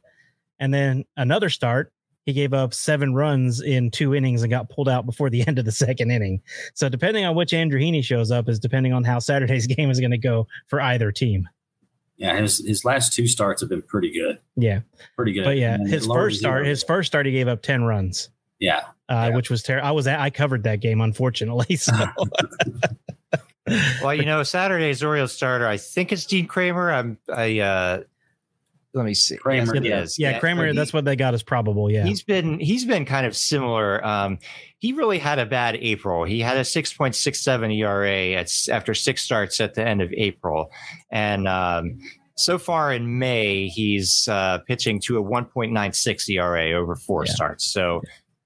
[0.59, 1.91] And then another start,
[2.25, 5.57] he gave up seven runs in two innings and got pulled out before the end
[5.57, 6.41] of the second inning.
[6.75, 9.99] So, depending on which Andrew Heaney shows up, is depending on how Saturday's game is
[9.99, 11.49] going to go for either team.
[12.23, 14.39] Yeah, his his last two starts have been pretty good.
[14.55, 14.79] Yeah.
[15.15, 15.43] Pretty good.
[15.43, 18.77] But yeah, And his first start, his first start, he gave up 10 runs, yeah.
[19.09, 19.35] uh, Yeah.
[19.35, 19.87] which was terrible.
[19.87, 21.75] I was at, I covered that game, unfortunately.
[21.75, 21.91] So,
[24.03, 26.91] well, you know, Saturday's Orioles starter, I think it's Dean Kremer.
[26.91, 28.03] I'm I uh
[28.93, 29.37] let me see.
[29.37, 30.01] Kremer, Yes, it yeah.
[30.01, 30.19] is.
[30.19, 31.91] yeah, Kremer, he- that's what they got is probable.
[31.91, 32.05] Yeah.
[32.05, 34.05] He's been he's been kind of similar.
[34.05, 34.37] Um,
[34.79, 36.23] he really had a bad April.
[36.25, 40.69] He had a 6.67 ERA at, after six starts at the end of April,
[41.11, 41.97] and um,
[42.35, 47.33] so far in May he's uh, pitching to a 1.96 ERA over four Yeah.
[47.33, 47.65] starts.
[47.65, 48.01] So,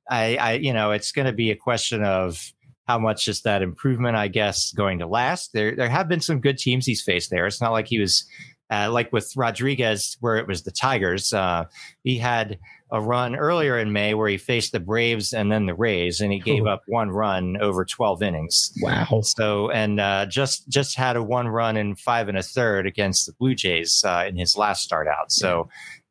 [0.10, 2.42] I, I you know it's going to be a question of
[2.88, 5.52] how much is that improvement, I guess, going to last.
[5.54, 7.46] There there have been some good teams he's faced there.
[7.48, 8.26] It's not like he was.
[8.70, 11.66] Uh, like with Rodriguez, where it was the Tigers, uh,
[12.04, 12.60] he had
[12.92, 16.32] a run earlier in May where he faced the Braves and then the Rays, and
[16.34, 16.70] he gave Ooh.
[16.70, 18.72] up one run over 12 innings.
[18.82, 19.22] wow.
[19.24, 23.26] So, and uh, just just had a one run in five and a third against
[23.26, 25.32] the Blue Jays uh, in his last start out.
[25.32, 25.70] So.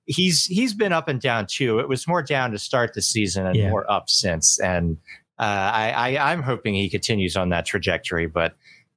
[0.08, 1.80] He's he's been up and down too.
[1.80, 3.70] It was more down to start the season and Yeah.
[3.70, 4.56] more up since.
[4.60, 4.98] And
[5.36, 8.28] uh, I, I I'm hoping he continues on that trajectory.
[8.28, 8.52] But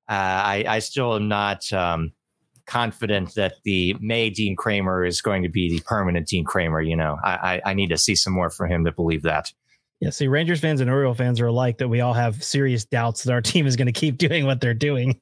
[0.08, 2.12] uh, I I still am not um,
[2.70, 6.82] confident that the May Dean Kremer is going to be the permanent Dean Kremer.
[6.82, 7.32] You know, I,
[7.66, 9.52] I, I need to see some more from him to believe that.
[10.00, 13.24] Yeah, see, Rangers fans and Oriole fans are alike that we all have serious doubts
[13.24, 15.20] that our team is going to keep doing what they're doing.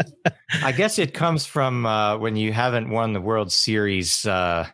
[0.62, 4.26] I guess it comes from uh, when you haven't won the World Series.
[4.26, 4.66] Uh,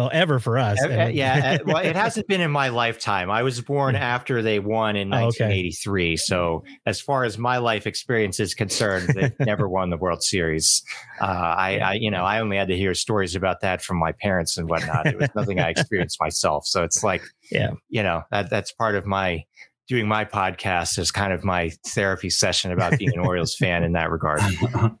[0.00, 0.82] Well, ever for us.
[0.82, 3.30] And- yeah, uh, well, it hasn't been in my lifetime.
[3.30, 5.44] I was born after they won in Oh, okay.
[5.44, 6.16] 1983.
[6.16, 10.82] So, as far as my life experience is concerned, they've never won the World Series.
[11.20, 14.12] Uh, I, I, you know, I only had to hear stories about that from my
[14.12, 15.06] parents and whatnot.
[15.06, 16.64] It was nothing I experienced myself.
[16.66, 17.72] So it's like, Yeah.
[17.90, 19.44] you know, that that's part of my
[19.86, 23.92] doing my podcast is kind of my therapy session about being an Orioles fan in
[23.92, 24.40] that regard.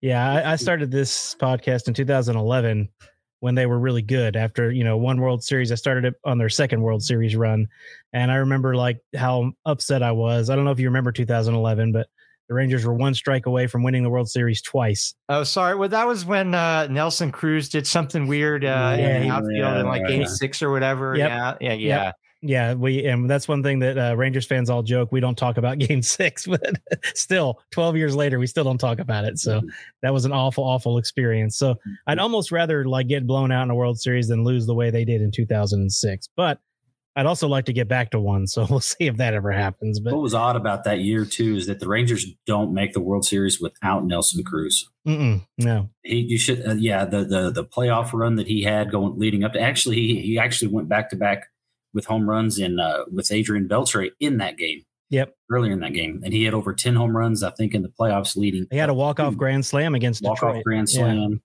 [0.00, 2.88] Yeah, I, I started this podcast in 2011
[3.42, 4.36] when they were really good.
[4.36, 7.66] After you know one World Series, I started it on their second World Series run,
[8.12, 10.48] and I remember like how upset I was.
[10.48, 12.06] I don't know if you remember 2011, but
[12.48, 15.14] the Rangers were one strike away from winning the World Series twice.
[15.28, 15.74] Oh, sorry.
[15.74, 19.56] Well, that was when uh, Nelson Cruz did something weird uh, Yeah, in the outfield
[19.56, 20.08] yeah, in like right.
[20.08, 21.16] game six or whatever.
[21.16, 21.28] Yep.
[21.28, 22.12] Yeah, yeah, yeah.
[22.42, 25.12] Yeah, we and that's one thing that uh, Rangers fans all joke.
[25.12, 26.74] We don't talk about Game Six, but
[27.14, 29.38] still, twelve years later, we still don't talk about it.
[29.38, 29.62] So
[30.02, 31.56] that was an awful, awful experience.
[31.56, 31.76] So
[32.08, 34.90] I'd almost rather like get blown out in a World Series than lose the way
[34.90, 36.28] they did in 2006.
[36.36, 36.58] But
[37.14, 38.46] I'd also like to get back to one.
[38.46, 40.00] So we'll see if that ever happens.
[40.00, 43.00] But What was odd about that year too is that the Rangers don't make the
[43.00, 44.88] World Series without Nelson Cruz.
[45.06, 48.90] mm-mm, no, He, you should, uh, yeah, the the the playoff run that he had
[48.90, 51.48] going leading up to actually he he actually went back to back
[51.94, 54.82] with home runs in uh, with Adrian Beltre in that game.
[55.10, 55.34] Yep.
[55.50, 57.90] earlier in that game, and he had over ten home runs, I think, in the
[57.90, 58.66] playoffs leading.
[58.70, 61.00] he had a walk off grand slam against walk off grand Yeah.
[61.00, 61.42] slam.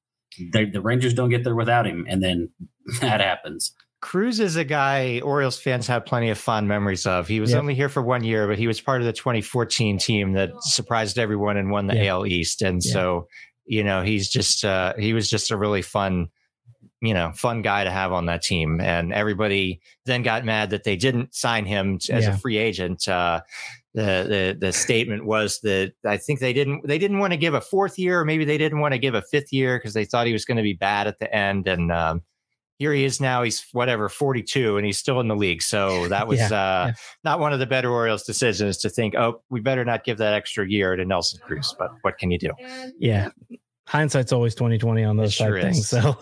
[0.54, 2.50] They, the Rangers don't get there without him, and then
[3.02, 3.74] that happens.
[4.00, 7.28] Cruz is a guy Orioles fans have plenty of fond memories of.
[7.28, 7.60] He was Yep.
[7.60, 11.18] only here for one year, but he was part of the 2014 team that surprised
[11.20, 12.14] everyone and won the Yeah.
[12.14, 12.62] AL East.
[12.62, 12.94] And Yeah.
[12.94, 13.28] so,
[13.66, 16.28] you know, he's just uh, he was just a really fun,
[17.02, 18.80] you know, fun guy to have on that team.
[18.82, 22.34] And everybody then got mad that they didn't sign him as Yeah.
[22.34, 23.08] a free agent.
[23.08, 23.42] Uh,
[23.94, 27.54] the, the the statement was that I think they didn't they didn't want to give
[27.56, 30.06] a fourth year, or maybe they didn't want to give a fifth year because they
[30.06, 31.68] thought he was going to be bad at the end.
[31.68, 32.22] And um,
[32.78, 33.42] here he is now.
[33.42, 35.64] He's whatever 42, and he's still in the league.
[35.64, 36.94] So that was Yeah, uh, yeah.
[37.24, 40.34] not one of the better Orioles decisions to think, oh, we better not give that
[40.34, 41.74] extra year to Nelson Cruz.
[41.80, 42.52] But what can you do?
[43.00, 43.30] Yeah.
[43.88, 45.78] Hindsight's always 2020 on those It type sure things.
[45.80, 45.90] is.
[45.90, 46.18] So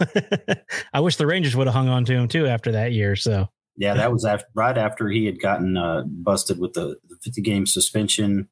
[0.94, 3.16] I wish the Rangers would have hung on to him too after that year.
[3.16, 7.18] So Yeah, that was after, right after he had gotten uh, busted with the, the
[7.24, 8.48] 50 game suspension.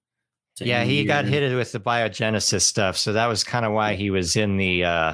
[0.60, 3.96] Yeah, he the got hit with the biogenesis stuff, so that was kind of why
[3.96, 5.14] he was in the uh,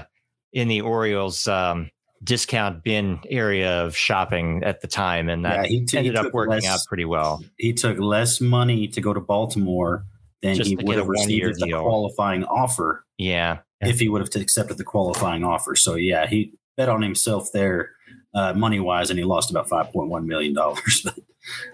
[0.51, 1.89] in the Orioles um,
[2.25, 6.17] discount bin area of shopping at the time, and Yeah, that he, t- he ended
[6.17, 7.41] up working less- out pretty well.
[7.57, 10.03] He took less money to go to Baltimore
[10.41, 11.81] than Just he would have received one-year the deal.
[11.83, 15.75] qualifying offer Yeah, if he would have accepted the qualifying offer.
[15.75, 17.91] So yeah, he bet on himself there,
[18.33, 21.05] uh, money wise, and he lost about five point one million dollars.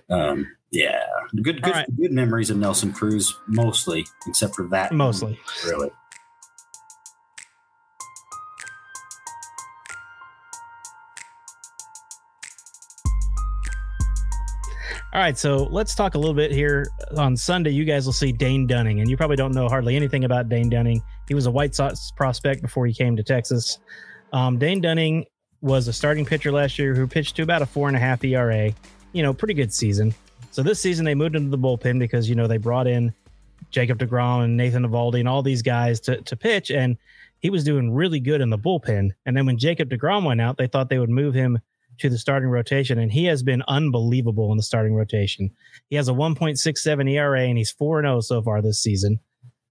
[0.07, 1.01] But um, yeah,
[1.41, 1.97] good good right.
[1.97, 4.93] good memories of Nelson Cruz, mostly, except for that.
[4.93, 5.39] mostly.
[5.65, 5.89] really.
[15.15, 16.85] All right, so let's talk a little bit here.
[17.15, 20.25] On Sunday, you guys will see Dane Dunning, and you probably don't know hardly anything
[20.25, 21.01] about Dane Dunning.
[21.27, 23.79] He was a White Sox prospect before he came to Texas.
[24.33, 25.25] Um, Dane Dunning
[25.61, 28.23] was a starting pitcher last year who pitched to about a four and a half
[28.23, 28.71] ERA.
[29.13, 30.13] You know, pretty good season.
[30.51, 33.13] So this season they moved into the bullpen because you know they brought in
[33.71, 36.97] Jacob Degrom and Nathan Eovaldi and all these guys to to pitch, and
[37.39, 39.11] he was doing really good in the bullpen.
[39.25, 41.59] And then when Jacob Degrom went out, they thought they would move him
[41.99, 45.51] to the starting rotation, and he has been unbelievable in the starting rotation.
[45.89, 49.19] He has a 1.67 ERA, and he's 4 0 so far this season.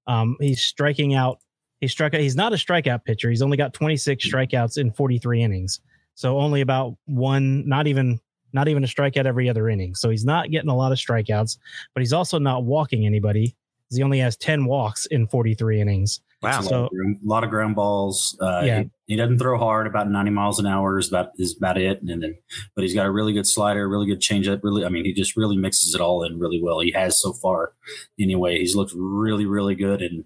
[0.07, 1.39] Um, he's striking out.
[1.81, 2.21] He struck out.
[2.21, 3.29] He's not a strikeout pitcher.
[3.31, 5.81] He's only got 26 strikeouts in 43 innings.
[6.15, 8.21] So only about one, not even
[8.53, 9.97] not even a strikeout every other inning.
[9.97, 11.59] So he's not getting a lot of strikeouts,
[11.93, 13.57] but he's also not walking anybody.
[13.93, 16.21] He only has 10 walks in 43 innings.
[16.41, 16.61] Wow.
[16.61, 18.37] A So- lot, of ground, a lot of ground balls.
[18.41, 18.83] Uh, Yeah.
[19.07, 19.87] He, doesn't throw hard.
[19.87, 22.01] About ninety miles an hour is about is about it.
[22.03, 22.37] And then,
[22.75, 24.61] but he's got a really good slider, really good changeup.
[24.63, 26.81] Really, I mean, he just really mixes it all in really well.
[26.81, 27.73] He has so far.
[28.19, 30.03] Anyway, he's looked really, really good.
[30.03, 30.25] And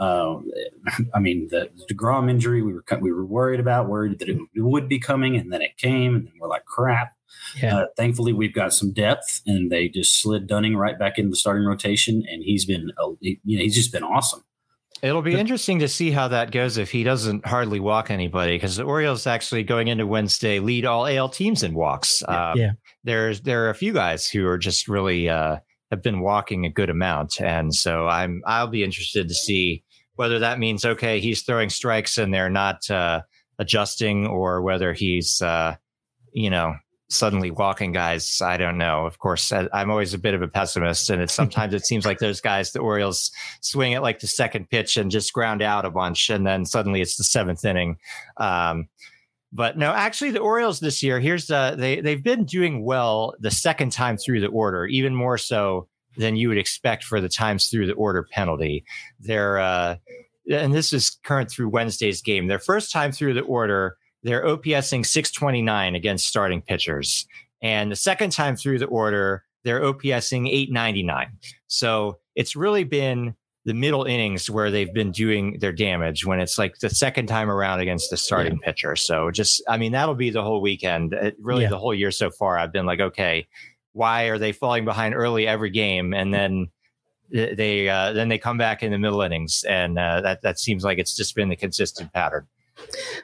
[0.00, 0.40] uh,
[1.14, 4.88] I mean, the Degrom injury we were we were worried about, worried that it would
[4.88, 7.14] be coming, and then it came, and then we're like, crap.
[7.62, 7.76] Yeah.
[7.76, 11.36] Uh, thankfully, we've got some depth, and they just slid Dunning right back into the
[11.36, 14.42] starting rotation, and he's been, uh, you know, he's just been awesome.
[15.02, 18.76] It'll be interesting to see how that goes if he doesn't hardly walk anybody because
[18.76, 22.22] the Orioles actually going into Wednesday lead all AL teams in walks.
[22.22, 22.72] Uh, Yeah.
[23.04, 25.56] There's there are a few guys who are just really uh,
[25.90, 29.82] have been walking a good amount, and so I'm I'll be interested to see
[30.16, 33.22] whether that means okay he's throwing strikes and they're not uh,
[33.58, 35.76] adjusting or whether he's uh,
[36.32, 36.74] you know
[37.10, 38.40] suddenly walking guys.
[38.40, 39.04] I don't know.
[39.04, 42.18] Of course, I'm always a bit of a pessimist, and it's sometimes it seems like
[42.20, 45.90] those guys, the Orioles, swing at like the second pitch and just ground out a
[45.90, 47.98] bunch, and then suddenly it's the seventh inning.
[48.36, 48.88] Um,
[49.52, 53.50] but no, actually, the Orioles this year, here's the they they've been doing well the
[53.50, 57.66] second time through the order, even more so than you would expect for the times
[57.68, 58.84] through the order penalty.
[59.18, 59.96] They're uh,
[60.48, 62.46] and this is current through Wednesday's game.
[62.46, 67.26] Their first time through the order, they're OPSing 629 against starting pitchers.
[67.62, 71.28] And the second time through the order, they're OPSing 899.
[71.68, 73.34] So it's really been
[73.66, 77.50] the middle innings where they've been doing their damage when it's like the second time
[77.50, 78.96] around against the starting pitcher.
[78.96, 81.12] So just, I mean, that'll be the whole weekend.
[81.12, 81.68] It, really, Yeah.
[81.70, 83.46] the whole year so far, I've been like, okay,
[83.92, 86.14] why are they falling behind early every game?
[86.14, 86.68] And then
[87.30, 90.82] they uh, then they come back in the middle innings, and uh, that that seems
[90.82, 92.46] like it's just been the consistent pattern.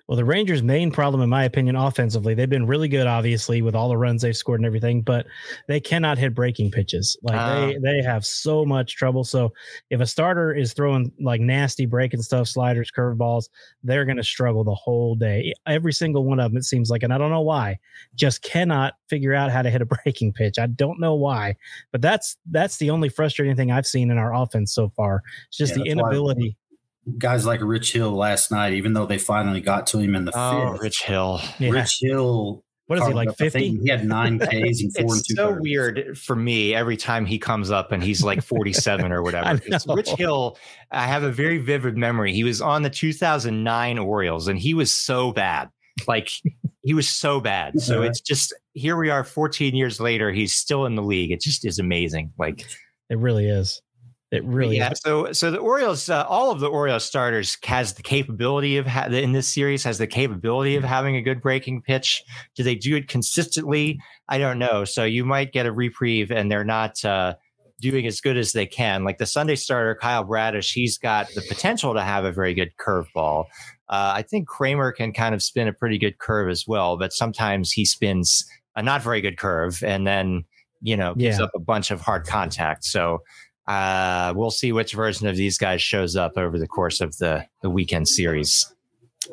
[0.07, 3.75] Well, the Rangers' main problem, in my opinion, offensively, they've been really good, obviously, with
[3.75, 5.27] all the runs they've scored and everything, but
[5.67, 7.17] they cannot hit breaking pitches.
[7.23, 9.25] Like uh, they they have so much trouble.
[9.25, 9.53] So
[9.91, 13.49] if a starter is throwing like nasty breaking stuff, sliders, curveballs,
[13.83, 15.53] they're going to struggle the whole day.
[15.67, 17.79] Every single one of them, it seems like, and I don't know why,
[18.15, 20.59] just cannot figure out how to hit a breaking pitch.
[20.59, 21.57] I don't know why,
[21.93, 25.23] but that's that's the only frustrating thing I've seen in our offense so far.
[25.49, 26.57] It's just yeah, the inability
[27.19, 30.33] guys like Rich Hill last night, even though they finally got to him in the
[30.33, 30.45] field.
[30.45, 30.83] oh, fifth.
[30.83, 31.41] Rich Hill.
[31.59, 31.71] Yeah.
[31.71, 32.63] Rich Hill.
[32.89, 33.37] What is he like?
[33.37, 33.77] Fifty?
[33.83, 35.35] He had nine Ks and four it's and two.
[35.35, 35.61] so thirds.
[35.61, 39.61] weird for me every time he comes up and he's like forty-seven or whatever.
[39.89, 40.57] Rich Hill.
[40.93, 42.33] I have a very vivid memory.
[42.33, 45.69] He was on the 2009 Orioles and he was so bad.
[46.07, 46.31] Like
[46.83, 47.81] he was so bad.
[47.81, 50.31] So it's just here we are 14 years later.
[50.31, 51.33] He's still in the league.
[51.33, 52.33] It just is amazing.
[52.39, 52.65] Like
[53.11, 53.83] it really is.
[54.33, 54.91] It really yeah.
[54.91, 55.01] Is.
[55.05, 59.07] So so the Orioles, uh, all of the Orioles starters has the capability of ha-
[59.07, 62.25] in this series has the capability of having a good breaking pitch.
[62.57, 64.01] Do they do it consistently?
[64.29, 64.85] I don't know.
[64.85, 67.37] So you might get a reprieve, and they're not uh,
[67.81, 69.05] doing as good as they can.
[69.05, 72.73] Like the Sunday starter Kyle Bradish, he's got the potential to have a very good
[72.79, 73.45] curveball.
[73.89, 77.13] Uh, I think Kremer can kind of spin a pretty good curve as well, but
[77.13, 80.45] sometimes he spins a not very good curve, and then
[80.83, 81.45] you know gives yeah.
[81.45, 82.85] up a bunch of hard contact.
[82.85, 83.23] So
[83.67, 87.47] uh, we'll see which version of these guys shows up over the course of the,
[87.63, 88.73] the weekend series.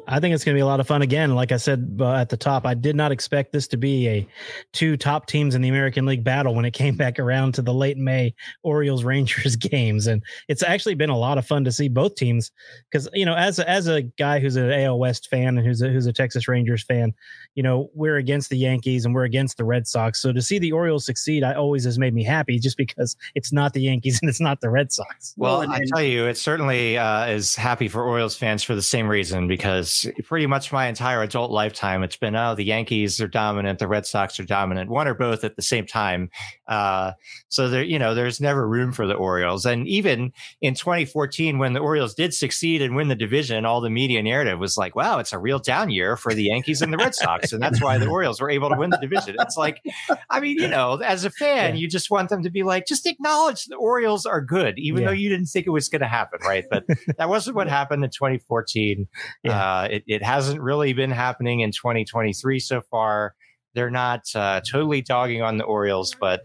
[0.07, 1.35] I think it's going to be a lot of fun again.
[1.35, 4.27] Like I said uh, at the top, I did not expect this to be a
[4.71, 7.73] two top teams in the American League battle when it came back around to the
[7.73, 11.89] late May Orioles Rangers games, and it's actually been a lot of fun to see
[11.89, 12.51] both teams.
[12.91, 15.89] Because you know, as as a guy who's an AL West fan and who's a,
[15.89, 17.13] who's a Texas Rangers fan,
[17.55, 20.21] you know, we're against the Yankees and we're against the Red Sox.
[20.21, 23.51] So to see the Orioles succeed, I always has made me happy, just because it's
[23.51, 25.33] not the Yankees and it's not the Red Sox.
[25.37, 28.81] Well, well I tell you, it certainly uh, is happy for Orioles fans for the
[28.81, 33.19] same reason because because pretty much my entire adult lifetime, it's been, oh, the Yankees
[33.21, 36.29] are dominant, the Red Sox are dominant, one or both at the same time.
[36.67, 37.13] Uh,
[37.49, 39.65] so there, you know, there's never room for the Orioles.
[39.65, 43.89] And even in 2014, when the Orioles did succeed and win the division, all the
[43.89, 46.97] media narrative was like, wow, it's a real down year for the Yankees and the
[46.97, 47.42] Red Sox.
[47.51, 49.35] And that's why the Orioles were able to win the division.
[49.39, 49.81] It's like,
[50.29, 51.81] I mean, you know, as a fan, yeah.
[51.81, 55.07] you just want them to be like, just acknowledge the Orioles are good, even yeah.
[55.09, 56.65] though you didn't think it was going to happen, right?
[56.69, 56.85] But
[57.17, 59.07] that wasn't what happened in 2014.
[59.43, 59.51] Yeah.
[59.51, 63.35] Uh, it, it hasn't really been happening in 2023 so far.
[63.73, 66.41] They're not uh, totally dogging on the Orioles, but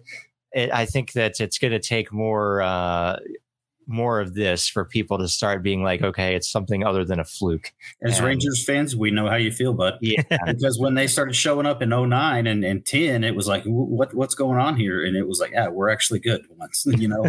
[0.53, 3.19] it, I think that it's going to take more uh,
[3.89, 7.25] more of this for people to start being like, okay, it's something other than a
[7.25, 7.73] fluke.
[8.03, 9.95] As and, Rangers fans, we know how you feel, bud.
[10.03, 10.23] Yeah.
[10.47, 14.15] because when they started showing up in 09 and, and 10, it was like, what
[14.15, 15.05] what's going on here?
[15.05, 17.25] And it was like, yeah, we're actually good once, you know?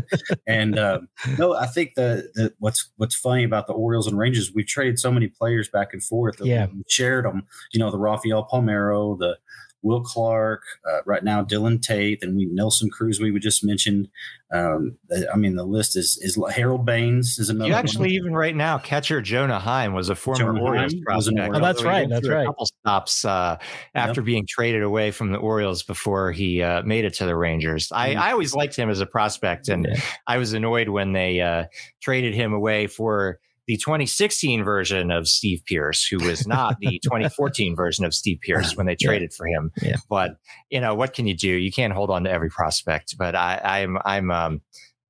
[0.45, 4.51] and um, no, I think the, the what's what's funny about the Orioles and Rangers,
[4.53, 6.41] we've traded so many players back and forth.
[6.41, 6.67] Yeah.
[6.67, 9.37] We shared them, you know, the Rafael Palmeiro, the
[9.81, 14.09] Will Clark, uh, right now Dylan Tate, and we Nelson Cruz we just mentioned.
[14.51, 14.97] Um,
[15.31, 17.69] I mean, the list is is Harold Baines is another.
[17.69, 18.15] You actually one.
[18.15, 21.55] even right now, catcher Jonah Heim was a former Jonah Orioles prospect.
[21.55, 22.09] Oh, that's right.
[22.09, 22.43] That's right.
[22.43, 23.57] A couple stops uh,
[23.95, 24.25] after yep.
[24.25, 27.91] being traded away from the Orioles before he uh, made it to the Rangers.
[27.91, 30.01] I, I always liked him as a prospect, and yeah.
[30.27, 31.65] I was annoyed when they uh,
[32.01, 33.39] traded him away for
[33.69, 38.75] the 2016 version of Steve Pearce, who was not the 2014 version of Steve Pearce
[38.75, 39.37] when they traded yeah.
[39.37, 39.71] for him.
[39.79, 39.95] Yeah.
[40.09, 40.37] But
[40.71, 41.49] you know what can you do?
[41.49, 43.15] You can't hold on to every prospect.
[43.19, 44.61] But I, I'm I'm um,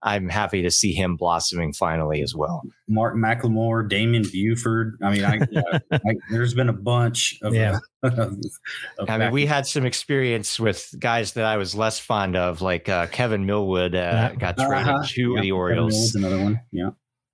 [0.04, 2.62] I'm happy to see him blossoming finally as well.
[2.89, 4.98] Mark McLemore, Damon Buford.
[5.02, 5.39] I mean, I,
[5.93, 7.56] I, there's been a bunch of.
[7.56, 7.80] Yeah.
[8.04, 12.36] of, of I mean, we had some experience with guys that I was less fond
[12.36, 15.04] of, like uh, Kevin Millwood uh, got traded uh-huh.
[15.08, 16.13] to yeah, the Orioles.
[16.13, 16.89] Another one, yeah.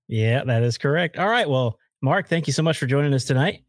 [0.07, 1.17] Yeah, that is correct.
[1.17, 1.49] All right.
[1.49, 3.63] Well, Mark, thank you so much for joining us tonight.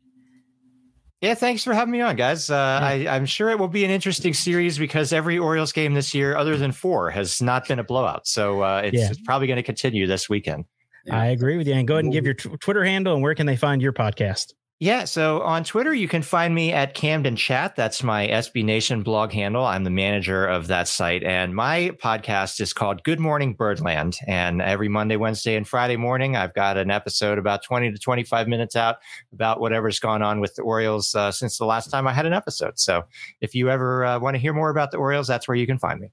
[1.23, 2.51] Yeah, thanks for having me on, guys.
[2.51, 3.13] Uh, yeah.
[3.13, 6.37] I, am sure it will be an interesting series because every Orioles game this year,
[6.37, 8.27] other than four, has not been a blowout.
[8.27, 9.09] So uh, it's, yeah.
[9.11, 10.67] it's, probably going to continue this weekend.
[11.11, 11.75] I agree with you.
[11.75, 13.93] And go ahead and give your t- Twitter handle and where can they find your
[13.93, 14.53] podcast?
[14.79, 17.77] Yeah, so on Twitter, you can find me at Camden Chat.
[17.77, 19.65] That's my SB Nation blog handle.
[19.65, 21.25] I'm the manager of that site.
[21.25, 24.19] And my podcast is called Good Morning Birdland.
[24.27, 28.49] And every Monday, Wednesday, and Friday morning, I've got an episode about 20 to 25
[28.49, 28.97] minutes out
[29.33, 32.35] about whatever's gone on with the Orioles uh, since the last time I had an
[32.35, 32.79] episode.
[32.79, 33.05] So
[33.41, 35.79] if you ever uh, want to hear more about the Orioles, that's where you can
[35.79, 36.11] find me.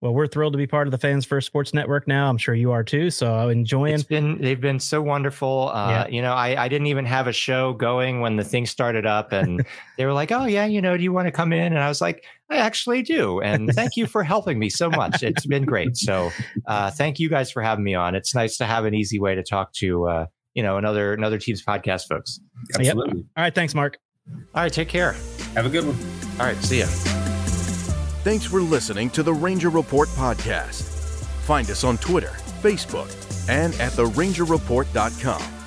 [0.00, 2.30] Well, we're thrilled to be part of the Fans First Sports Network now.
[2.30, 3.10] I'm sure you are too.
[3.10, 3.92] So enjoying.
[3.92, 5.70] It's been they've been so wonderful.
[5.74, 6.06] Uh, yeah.
[6.08, 9.32] You know, I, I didn't even have a show going when the thing started up,
[9.32, 9.66] and
[9.98, 11.88] they were like, "Oh yeah, you know, do you want to come in?" And I
[11.88, 15.22] was like, "I actually do." And thank you for helping me so much.
[15.22, 15.98] It's been great.
[15.98, 16.30] So
[16.66, 18.14] uh, thank you guys for having me on.
[18.14, 21.36] It's nice to have an easy way to talk to uh, you know another another
[21.36, 22.40] team's podcast folks.
[22.74, 23.18] Absolutely.
[23.18, 23.26] Yep.
[23.36, 23.54] All right.
[23.54, 23.98] Thanks, Mark.
[24.54, 24.72] All right.
[24.72, 25.12] Take care.
[25.54, 25.96] Have a good one.
[26.40, 26.56] All right.
[26.64, 27.19] See ya.
[28.22, 30.82] Thanks for listening to the Ranger Report podcast.
[31.44, 33.08] Find us on Twitter, Facebook,
[33.48, 35.59] and at therangerreport.com.